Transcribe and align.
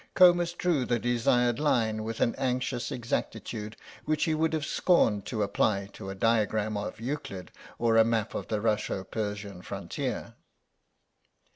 Comus 0.15 0.53
drew 0.53 0.83
the 0.83 0.97
desired 0.97 1.59
line 1.59 2.03
with 2.03 2.21
an 2.21 2.33
anxious 2.39 2.91
exactitude 2.91 3.77
which 4.05 4.23
he 4.23 4.33
would 4.33 4.51
have 4.53 4.65
scorned 4.65 5.27
to 5.27 5.43
apply 5.43 5.91
to 5.93 6.09
a 6.09 6.15
diagram 6.15 6.75
of 6.75 6.99
Euclid 6.99 7.51
or 7.77 7.97
a 7.97 8.03
map 8.03 8.33
of 8.33 8.47
the 8.47 8.59
Russo 8.59 9.03
Persian 9.03 9.61
frontier. 9.61 10.33